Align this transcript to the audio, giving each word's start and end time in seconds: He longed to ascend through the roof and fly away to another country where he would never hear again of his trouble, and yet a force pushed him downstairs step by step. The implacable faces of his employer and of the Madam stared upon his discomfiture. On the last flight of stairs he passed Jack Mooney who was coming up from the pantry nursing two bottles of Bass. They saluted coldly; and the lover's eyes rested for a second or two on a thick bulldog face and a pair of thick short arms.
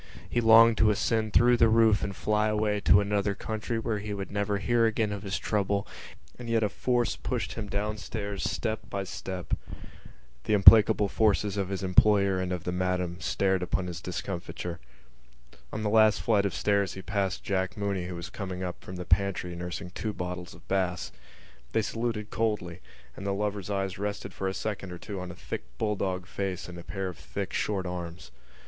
He 0.27 0.41
longed 0.41 0.79
to 0.79 0.89
ascend 0.89 1.31
through 1.31 1.57
the 1.57 1.69
roof 1.69 2.01
and 2.01 2.15
fly 2.15 2.47
away 2.47 2.79
to 2.79 3.01
another 3.01 3.35
country 3.35 3.77
where 3.77 3.99
he 3.99 4.15
would 4.15 4.31
never 4.31 4.57
hear 4.57 4.87
again 4.87 5.11
of 5.11 5.21
his 5.21 5.37
trouble, 5.37 5.85
and 6.39 6.49
yet 6.49 6.63
a 6.63 6.69
force 6.69 7.15
pushed 7.15 7.53
him 7.53 7.69
downstairs 7.69 8.43
step 8.43 8.79
by 8.89 9.03
step. 9.03 9.53
The 10.45 10.55
implacable 10.55 11.07
faces 11.07 11.55
of 11.55 11.69
his 11.69 11.83
employer 11.83 12.39
and 12.39 12.51
of 12.51 12.63
the 12.63 12.71
Madam 12.71 13.17
stared 13.21 13.61
upon 13.61 13.85
his 13.85 14.01
discomfiture. 14.01 14.79
On 15.71 15.83
the 15.83 15.87
last 15.87 16.19
flight 16.23 16.47
of 16.47 16.55
stairs 16.55 16.93
he 16.95 17.03
passed 17.03 17.43
Jack 17.43 17.77
Mooney 17.77 18.05
who 18.07 18.15
was 18.15 18.31
coming 18.31 18.63
up 18.63 18.83
from 18.83 18.95
the 18.95 19.05
pantry 19.05 19.55
nursing 19.55 19.91
two 19.91 20.13
bottles 20.13 20.55
of 20.55 20.67
Bass. 20.67 21.11
They 21.73 21.83
saluted 21.83 22.31
coldly; 22.31 22.79
and 23.15 23.23
the 23.23 23.35
lover's 23.35 23.69
eyes 23.69 23.99
rested 23.99 24.33
for 24.33 24.47
a 24.47 24.55
second 24.55 24.91
or 24.91 24.97
two 24.97 25.19
on 25.19 25.29
a 25.29 25.35
thick 25.35 25.61
bulldog 25.77 26.25
face 26.25 26.67
and 26.67 26.79
a 26.79 26.83
pair 26.83 27.07
of 27.07 27.19
thick 27.19 27.53
short 27.53 27.85
arms. 27.85 28.31